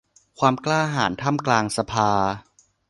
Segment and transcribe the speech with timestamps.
[0.39, 2.09] ความกล้าหาญท่ามกลางสภา